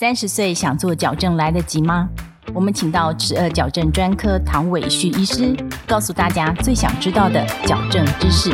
[0.00, 2.08] 三十岁想做矫正来得及吗？
[2.54, 5.54] 我们请到齿颚矫正专科唐伟旭医师，
[5.86, 8.50] 告诉大家最想知道的矫正知识。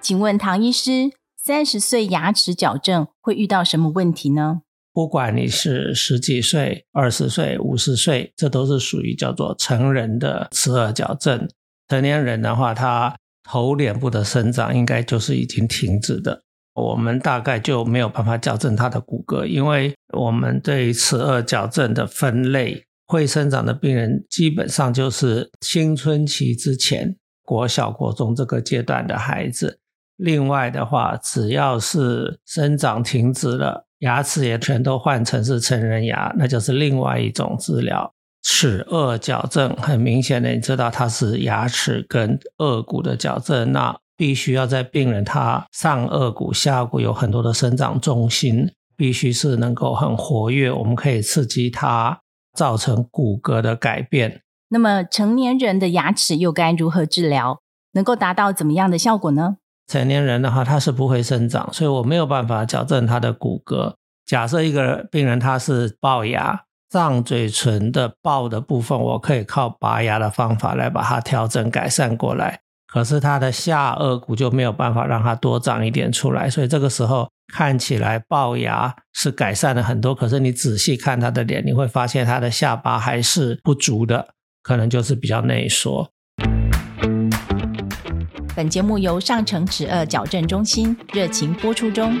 [0.00, 4.62] 请问唐医师，三十岁牙齿矫正会遇到什么问题呢？
[4.90, 11.46] 不管你是十几岁、二十岁、五十岁，这都是属于叫做成人的齿颚矫正。
[11.86, 13.14] 成年人的话，他
[13.44, 16.42] 头脸部的生长应该就是已经停止的，
[16.74, 29.78] 我们大概就没有办法矫正他的骨骼，因为我们对齿颚矫正的分类，会生长的病人基本上就是青春期之前，国小、国中这个阶段的孩子。
[30.16, 38.13] 另外的话，只要是生长停止了，牙齿也全都换成是成人牙，那就是另外一种治疗。
[38.44, 52.20] 齿颚矫正很明显的，你知道它是牙齿跟颚骨的矫正，那必须要在病人他上颚骨、下颚骨有很多的生长中心，必须是能够很活跃，我们可以刺激它，
[52.52, 54.42] 造成骨骼的改变。
[54.68, 57.60] 那么成年人的牙齿又该如何治疗，
[57.94, 59.56] 能够达到怎么样的效果呢？
[59.90, 63.94] 成年人的话，他是不会生长，所以我没有办法矫正他的骨骼。
[64.26, 66.64] 假设一个病人他是龅牙。
[66.94, 72.60] 上嘴唇的龅的部分，我可以靠拔牙的方法来把它调整改善过来。
[72.86, 80.14] 可是它的下颚骨就没有办法让它多长一点出来，所以这个时候看起来龅牙是改善了很多。
[80.14, 84.28] 可是你仔细看他的脸，你会发现他的下巴还是不足的，
[84.62, 86.08] 可能就是比较内缩。
[88.54, 92.16] 本节目由上城齿颚矫正中心热情播出中。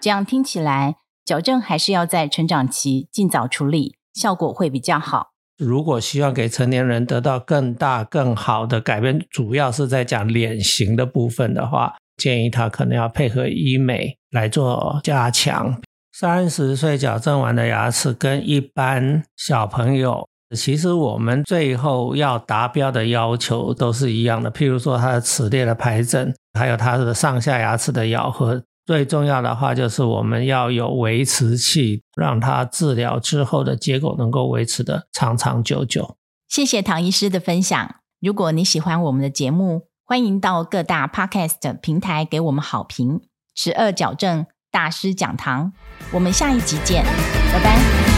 [0.00, 0.99] 这样听起来。
[1.30, 5.28] 矫正还是要在成长期尽早处理，效果会比较好。
[5.56, 15.80] 如果希望给成年人得到更大、更好的改变，主要是在讲脸型的部分的话，建议他可能要配合医美来做加强。
[16.12, 24.50] 三十岁矫正完的牙齿跟一般小朋友，其实我们最后要达标的要求都是一样的。
[24.50, 28.64] 譬如说他的齿列的排整，还有他的上下牙齿的咬合。
[28.86, 36.16] 最重要的话就是我们要有维持器，让它治疗之后的结果能够维持的长长久久。
[36.48, 37.96] 谢谢唐医师的分享。
[38.20, 43.20] 如果你喜欢我们的节目，欢迎到各大 Podcast 平台给我们好评。
[43.54, 45.72] 十二矫正大师讲堂，
[46.12, 47.04] 我们下一集见，
[47.52, 48.09] 拜拜。